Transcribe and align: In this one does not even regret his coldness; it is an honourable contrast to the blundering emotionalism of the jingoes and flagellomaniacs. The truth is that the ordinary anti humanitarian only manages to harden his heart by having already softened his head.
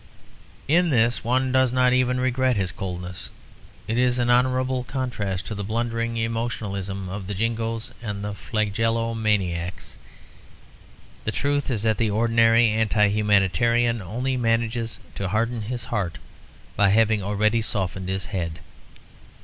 In 0.67 0.89
this 0.89 1.23
one 1.23 1.51
does 1.51 1.71
not 1.71 1.93
even 1.93 2.19
regret 2.19 2.55
his 2.55 2.71
coldness; 2.71 3.29
it 3.87 3.99
is 3.99 4.17
an 4.17 4.31
honourable 4.31 4.83
contrast 4.83 5.45
to 5.45 5.53
the 5.53 5.63
blundering 5.63 6.17
emotionalism 6.17 7.07
of 7.07 7.27
the 7.27 7.35
jingoes 7.35 7.93
and 8.01 8.23
flagellomaniacs. 8.35 9.95
The 11.23 11.31
truth 11.31 11.69
is 11.69 11.83
that 11.83 11.99
the 11.99 12.09
ordinary 12.09 12.69
anti 12.69 13.09
humanitarian 13.09 14.01
only 14.01 14.37
manages 14.37 14.97
to 15.13 15.27
harden 15.27 15.61
his 15.61 15.83
heart 15.83 16.17
by 16.75 16.89
having 16.89 17.21
already 17.21 17.61
softened 17.61 18.09
his 18.09 18.25
head. 18.25 18.57